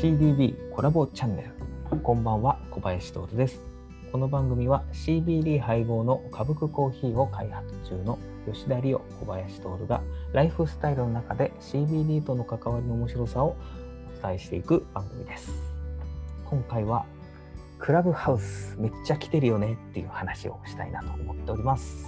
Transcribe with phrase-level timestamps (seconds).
[0.00, 1.42] CBD コラボチャンネ
[1.90, 3.58] ルこんばんは小林徹です
[4.12, 8.16] この番組は CBD 配合のカブコーヒーを開発中の
[8.46, 10.00] 吉田理央小林徹が
[10.32, 13.56] ライフスタイルの中で CBD との関わりの面白さを
[14.20, 15.50] お伝えしていく番組です
[16.44, 17.04] 今回は
[17.80, 22.06] クラブハウスめっちゃ来てるよねっていう話をしたいなと思っております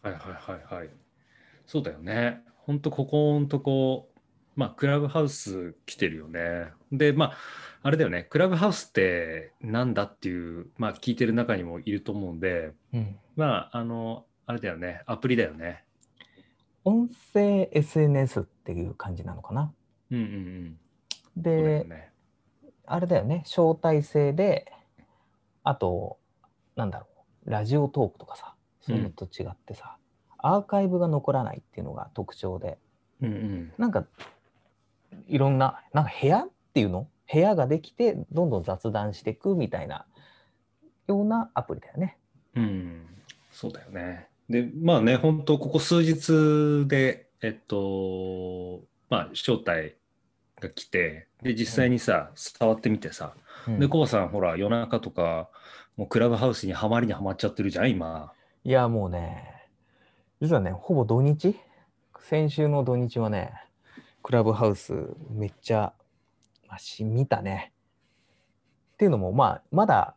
[0.00, 0.90] はいはいはいはい。
[1.66, 2.46] そうだよね。
[2.66, 4.08] ほんとここんとこ、
[4.56, 6.72] まあクラブハウス来てるよね。
[6.90, 7.32] で、まあ
[7.82, 8.24] あれだよね。
[8.24, 15.02] クラブハウスってなんだっていう、まあ聞いてる中にもいると思うんで、うんまああの、あれだよね。
[15.06, 15.84] アプリだよね。
[16.84, 19.72] 音声 SNS っていう感じなのかな？
[20.10, 20.78] うんうんうん。
[21.36, 22.10] で、ね。
[22.86, 24.72] あれだよね招待制で
[25.64, 26.18] あと
[26.76, 27.06] なんだろ
[27.44, 29.96] うラジオトークとかさそういうのと違ってさ、
[30.38, 32.78] アーカイブが残らないっていうのが特徴で
[33.20, 33.72] うんうん。
[33.76, 34.06] なんか
[35.26, 37.08] いろんななんか部屋っていうの？
[37.32, 40.06] 部屋ができてどんどん雑談していくみたいな
[41.08, 42.16] ようなアプリだよね。
[42.54, 43.06] うん、
[43.52, 44.28] そうだよね。
[44.48, 49.96] で、まあね、本当ここ数日で、えっと、まあ、招待
[50.60, 53.34] が来て、で、実際にさ、触ってみてさ、
[53.66, 55.48] うんで、コバさん、ほら、夜中とか、
[55.96, 58.32] もうクラブハウスにはまりにはまっちゃってるじゃん、今。
[58.64, 59.68] いやもうね
[60.40, 61.54] 実はねほぼ土日？
[62.18, 63.52] 先週の土日はね
[64.26, 64.92] クラブハウス
[65.30, 65.92] めっちゃ、
[66.66, 67.72] まあ、し見たね。
[68.94, 70.16] っていうのもまあまだ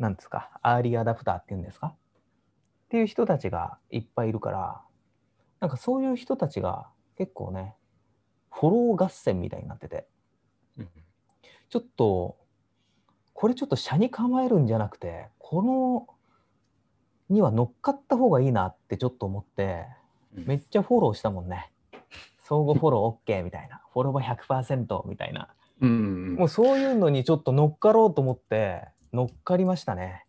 [0.00, 1.86] なんですかアーリーアダプターっていうんですか？
[1.86, 1.96] っ
[2.88, 4.82] ていう人たちがいっぱいいるから
[5.60, 7.76] なんかそういう人たちが結構ね
[8.50, 10.08] フォロー合戦みたいになってて。
[10.76, 10.88] うん。
[11.68, 12.36] ちょっと
[13.32, 16.08] これちょっと車に構えるんじゃなくてこの
[17.32, 19.86] には乗っかった方がいいなってちょっと思って
[20.36, 20.46] うん。
[20.46, 21.70] めっちゃフォローしたもんね
[22.44, 25.48] 相互フォロー OK みたいなフォロワー100%みたいな。
[25.80, 30.24] うんうんもうそういうのにちょっと乗っかろうと思って乗っかりましたね。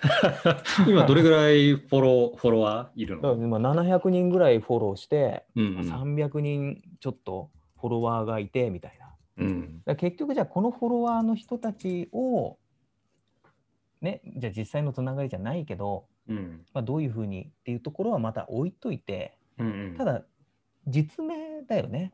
[0.88, 3.34] 今、どれぐらいフォロー、フォロワーいるの？
[3.42, 6.16] 今700人ぐらいフォローしてうんうん。
[6.16, 9.14] 300人ちょっとフォロワーがいてみたいな。
[9.38, 9.82] うん。
[9.96, 12.58] 結局じゃあこのフォロワーの人たちを
[14.00, 16.64] ねじゃあ実際のつながりじゃないけど、うん。
[16.72, 19.94] まあ、どういうふうにっていうところはまた置いといてうんうん。
[19.96, 20.22] ただ
[20.86, 22.12] 実名だよね。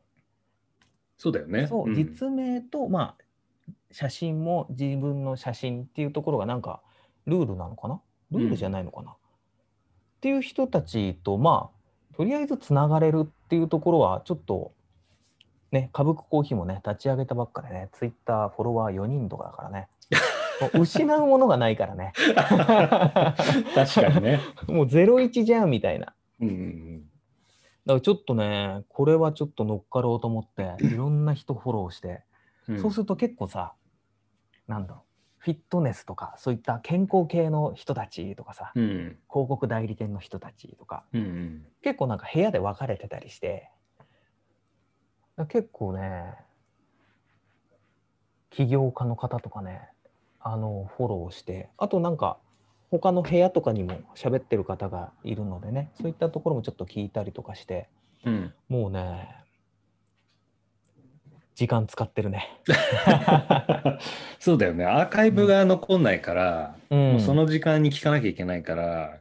[1.17, 1.67] そうだよね。
[1.67, 1.95] そう、ん。
[1.95, 3.23] 実名とまあ
[3.91, 6.81] 写真も自分の写真っていうところがなんか
[7.25, 8.01] ルールなのかな？
[8.31, 9.15] ルールじゃないのかな、っ
[10.19, 14.73] ていう人たちとまあとりあえずつながれるっていうところはちょっと
[15.71, 19.87] ね歌舞伎コーヒーもね立ち上げたばっかでねツイッターフォロワー4人とかだからね。
[20.73, 22.13] 失うものがないからね。
[22.33, 24.39] 確かにね。
[24.67, 26.15] もう01じゃんみたいな。
[26.41, 26.96] うんうん
[27.87, 32.21] だからちょっとねこれはちょっと乗っかろうと思っていろんな人フォローして。
[32.67, 32.81] うん。
[32.81, 33.73] そうすると結構さ、
[34.67, 35.01] なんだろう、
[35.37, 39.17] フィットネスとか、そういった健康系の人たちとかさ、うん。
[39.31, 41.65] 広告代理店の人たちとか、うんうん。
[41.81, 43.71] 結構なんか部屋で分かれてたりして、
[45.47, 46.35] 結構ね、
[48.49, 49.87] 起業家の方とかね、
[50.41, 52.37] あの、フォローして、あとなんか、
[52.89, 57.89] 他の部屋とかにも喋ってる方がいるのでね、そういったところもちょっと聞いたりとかして、
[58.25, 59.29] うんもうね、
[61.55, 62.47] 時間使ってるね。
[64.39, 64.85] そうだよね。
[64.85, 69.19] アーカイブが残んないから、うんもうその時間に聞かなきゃいけないから、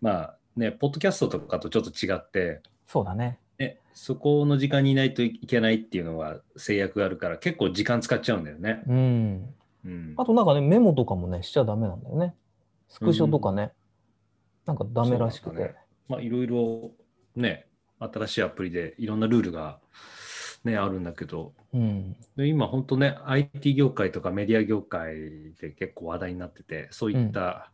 [0.00, 3.38] まあね、ポッドキャストとかとちょっと違って、そうだね。
[3.58, 8.82] ね、そこの時間にいないといけないっていうのは制約があるから、結構時間使っちゃうんだよね。
[8.86, 9.54] うん。
[9.86, 12.34] うんあとなんかね、メモとかもね、しちゃダメなんだよね。
[12.90, 13.72] スクショとかね、
[14.66, 15.56] なんかダメらしくて。
[15.56, 15.74] ね
[16.08, 16.90] まあいろいろ
[17.36, 17.66] ね、
[18.00, 19.78] 新しいアプリでいろんなルールが
[20.64, 22.16] ね、あるんだけど、うん。
[22.36, 25.14] で今本当ね、IT 業界とかメディア業界
[25.60, 27.70] で結構話題になってて、そういった、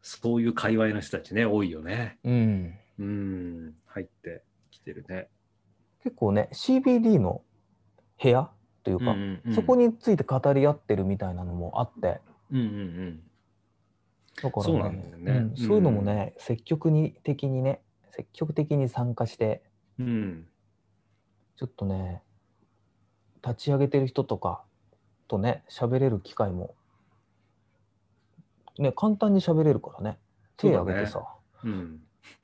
[0.00, 2.18] そういう界隈の人たちね、多いよね。
[2.24, 2.74] うん。
[2.98, 5.28] うん、入ってきてるね。
[6.02, 7.42] 結構ね、CBD の
[8.22, 8.50] 部屋
[8.84, 12.20] というか、うんうんうんそこについて語り合ってるみたいなのもあって、
[12.52, 13.20] うんうんうん。
[14.42, 17.80] だから、ねそうなんだよねうんそういうのもね、積極に的にね、
[18.10, 19.62] 積極的に参加して、
[19.98, 20.46] うん。
[21.56, 22.22] ちょっとね、
[23.44, 24.62] 立ち上げてる人とか
[25.28, 26.74] とね、喋れる機会も、
[28.78, 30.18] ね、簡単に喋れるからね、
[30.56, 31.24] 手挙げてさ、
[31.64, 32.00] うん、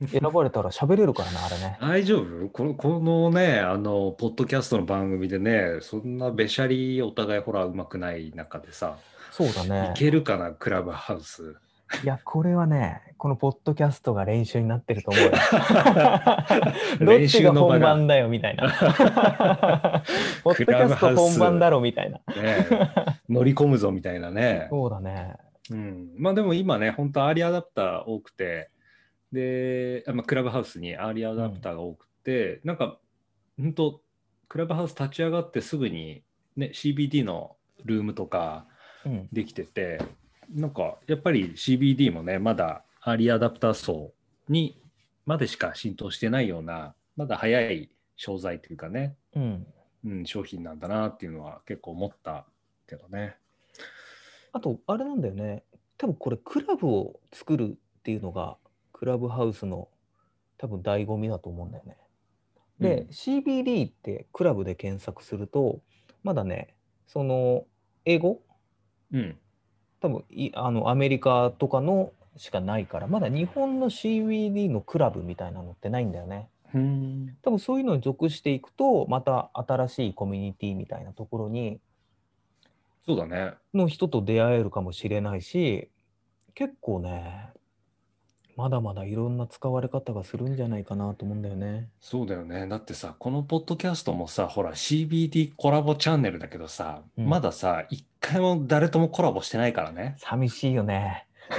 [0.07, 1.77] 選ばれたら喋れるからね、あれね。
[1.81, 2.49] 大丈夫？
[2.49, 8.97] このこのね、あの、ポッドキャストの番組でね、そんなべしゃりお互いほら、うまくない中でさ、
[9.31, 9.97] そうだねい。
[9.97, 11.55] けるかな、クラブハウス。
[12.03, 15.31] いや、これはね、このポッドキャストが練習になってると思うよ。
[16.99, 18.69] どっ練ちが本番だよみたいな。
[20.43, 22.19] ポッドキャスト本番だろみたいな。
[22.35, 22.67] ね、
[23.29, 24.67] 乗り込むぞみたいなね。
[24.69, 25.35] そうだね。
[25.71, 28.69] うん、まあでも今ね、本当アーリーアダプター多くて、
[29.31, 32.99] で、あまあ、クラブハウスにアーリーアダプターが多くて、なんか、
[33.57, 34.01] 本当
[34.49, 36.23] クラブハウス立ち上がってすぐに、
[36.57, 37.55] ね、CBD の
[37.85, 38.67] ルームとか
[39.05, 39.27] うん。
[39.31, 39.99] できてて、
[40.53, 44.11] なんかやっぱり CBD もね、まだアーリーアダプター層
[44.47, 44.79] に
[45.25, 49.67] までしか浸透してないような、まだ早い商材というかね、うん。
[50.05, 52.45] うん、商品なんだなっていうのは結構思った
[52.87, 53.35] けどね。
[54.51, 55.63] あと、あれなんだよね。
[55.97, 58.57] 多分これ、クラブを作るっていうのが、
[58.91, 59.87] クラブハウスの
[60.57, 61.97] 多分醍醐味だと思うんだよね。
[62.79, 65.81] で、うん CBD ってクラブで検索すると、
[66.23, 66.75] まだね、
[67.07, 67.65] その、
[68.05, 68.41] 英語
[69.13, 69.37] うん、
[70.03, 76.49] 多分いあのアメリカとかのしかないから、まだ日本の CBD のクラブみたいなのってないんだよね。
[76.73, 81.79] うん、多分そういうのに属していくと、また新しいコミュニティみたいなところに、
[83.05, 83.53] そうだね。
[83.73, 85.89] の人と出会えるかもしれないし、
[86.53, 87.51] 結構ね、
[88.55, 91.89] まだまだいろんな使われ方がするんじゃないかなと思うんだよね。
[91.99, 92.67] そうだよね。
[92.67, 100.15] だってさ、このポッドキャストもさ、ほら CBD コラボチャンネルだけどさ、うんまださ、一回も誰ともコラボしてないからね。
[100.19, 101.25] 寂しいよね。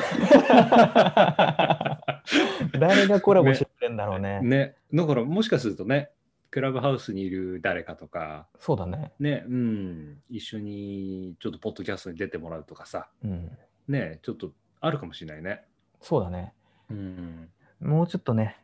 [2.78, 4.40] 誰がコラボしてんだろうね。
[4.42, 4.76] ね。
[4.92, 6.10] だからもしかするとね、
[6.50, 9.12] クラブハウスにいる誰かとか、そうだね。
[9.18, 13.50] ね、うん、一緒にちょっとポッドキャストに出てもらうとかさ、うん。
[13.88, 15.64] ね、ちょっとあるかもしれないね。
[16.00, 16.52] そうだね。
[16.90, 17.48] うん。
[17.80, 18.58] もうちょっとね、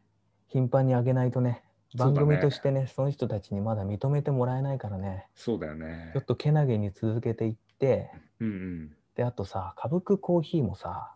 [0.48, 1.62] 頻繁に上げないとね、
[1.96, 6.24] 番組としてね、その人たちにまだ認めてもらえないからね、そうだよねちょっ。
[6.24, 8.90] とけなげに続けていって、うんうん。
[9.16, 11.14] で、あとさ、カブクコーヒーもさ、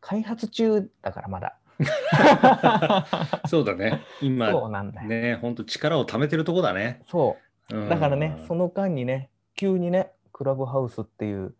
[0.00, 1.58] 開発中だからまだ。
[3.48, 4.02] そうだね。
[4.20, 5.08] 今、そうなんだよ。
[5.08, 7.02] ね、ほんと力を貯めてるとこだね。
[7.08, 7.36] そ
[7.70, 7.88] うう。
[7.88, 11.54] だからね、その、の間にね、急にね、クラブハウスっていう、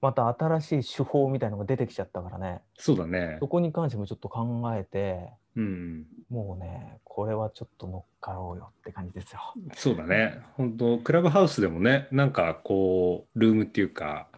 [0.00, 3.48] また新しい手法みたいのが出てきちゃったからね、そうだねそ。
[3.48, 6.06] こに関してもちょっと考えて、うん。
[6.30, 9.40] もうね、これはちょっと乗っかろうよって感じですよ。
[9.74, 10.40] そうだね。
[10.56, 14.28] 本当クラブハウスでもね、なんかこう、ルームっていうか、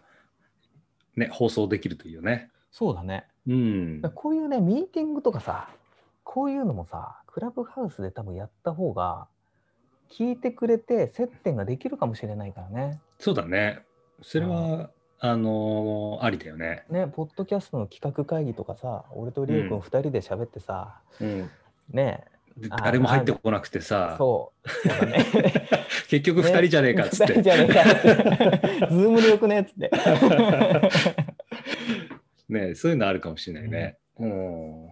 [1.15, 2.49] ね、放送できるといいよね。
[2.71, 3.27] そうだね。
[3.47, 4.01] うん。
[4.15, 5.69] こういうね、ミーティングとかさ、
[6.23, 9.27] こういうのもさ、クラブハウスで多分やった方が、
[10.09, 12.99] 聞いてくれて接点ができるかもしれないからね。
[13.19, 13.83] そうだね。
[14.21, 14.89] それは、
[15.25, 16.83] あのーありだよね。
[16.89, 21.49] ね、ポッドキャストの企画会議とかさ、俺とリオ君うん2人で喋ってさ、うん。
[21.91, 22.25] ね、
[22.83, 25.25] 誰も入ってこなくてさ、そう、そうだね。
[26.11, 27.41] 結局2人じゃねえかっつっ2人て。
[27.41, 28.87] じゃねえかっつって。
[28.91, 29.89] ズームでよくねっつって。
[32.49, 33.97] ねそういうのあるかもしれないね。
[34.19, 34.89] うん。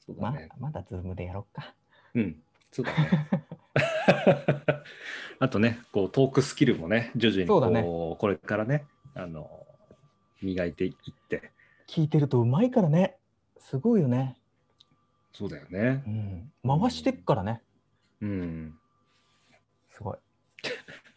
[0.00, 0.50] そうだまね。
[0.60, 1.72] まだズームでやろっか。
[2.14, 2.36] うん。
[2.70, 3.28] そうだね。
[5.38, 8.84] あとね、こうトークスキルもね、徐々にこうそうだねこれからね、
[9.16, 9.66] あの、
[10.42, 10.94] 磨いていっ
[11.28, 11.50] て、
[11.88, 13.16] 聞いてるとうまいからね。
[13.58, 14.36] すごいよね。
[15.32, 16.10] そうだよねう。
[16.10, 16.80] ん。
[16.80, 17.62] 回してっからね。
[18.20, 18.78] うん。
[19.90, 20.18] すごい。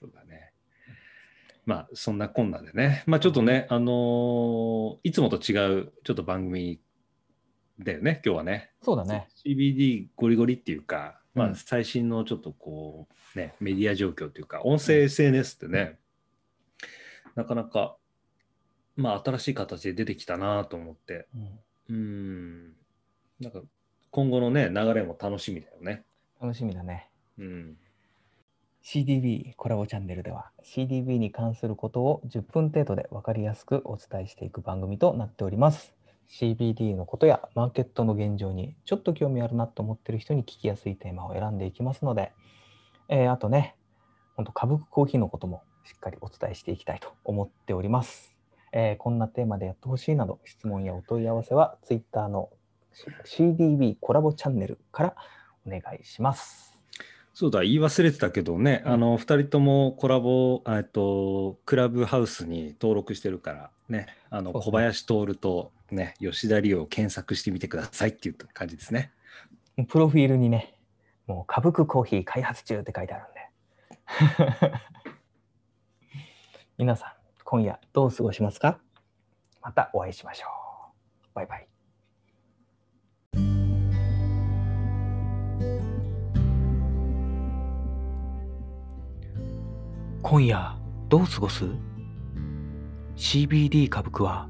[0.00, 0.52] そうだね。
[1.64, 6.80] まあ、そんなこんなでね、まあちょっとね、あのーいつもと違うちょっと番組
[7.78, 8.72] だよね、今日はね。
[8.82, 9.28] そうだね。
[9.44, 15.98] CBD ゴリゴリっていうか、まあうん最新のちょっとこう、ね、メディア状況というか、音声 SNS ってね、
[17.34, 17.96] なかなか、
[18.96, 22.72] まあ新しい形で出てきたなと思って、うんうん、
[23.40, 23.60] なんか
[24.10, 26.04] 今後のね、流れも楽しみだよね。
[26.40, 27.10] 楽しみだね。
[27.38, 27.76] うん。
[28.84, 35.93] CDB コラボチャンネルでは CDB に関することを10分程度で分かりやすくお伝えしていく番組となっております。
[36.30, 42.32] CBD のことやマーケットの現状にちょっと興味あるなと思っている人に聞きやすいテーマを選んでいきますので、
[43.08, 43.76] えーあとね、
[44.36, 48.34] 本当株コーヒーのこともしっかりお伝えしていきたいと思っております。
[48.72, 52.50] えーこんなテーマでやってほしいなど質問やお問い合わせは Twitter の
[53.24, 55.14] CDB コラボチャンネルから
[55.66, 56.74] お願いします。
[57.34, 69.12] そうだ、言い忘れてたけどね、うんあの、2人ともコラボ、えっと、クラブハウスに登録してるから、ね、あの、小林徹とね、吉田理を検索してみてくださいっていう感じですね。
[69.88, 70.74] プロフィールにね、
[71.26, 73.40] もう、株クコーヒー開発中って書いてあるんで。
[76.78, 77.12] 皆さん、
[77.44, 78.78] 今夜どう過ごしますか？
[79.62, 81.34] またお会いしましょう。
[81.34, 81.68] バイバイ。
[90.22, 90.76] 今夜
[91.08, 91.64] どう過ごす
[93.14, 94.48] ？CBD 歌舞伎は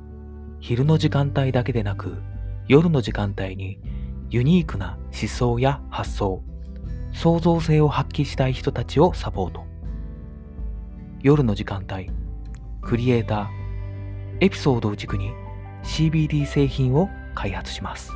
[0.66, 2.16] 昼の時間帯だけでなく
[2.68, 3.78] 夜の時間帯に
[4.30, 6.42] ユニークな思想や発想、
[7.12, 9.66] 創造性を発揮したい人たちをサポート。
[11.21, 12.11] 夜の時間帯、
[12.80, 15.33] クリエイター、エピソードを軸に
[15.83, 18.11] CBD 製品を開発します。